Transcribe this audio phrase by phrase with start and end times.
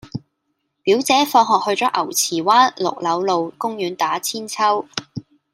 [0.81, 4.87] 表姐放學去左牛池灣綠柳路公園打韆鞦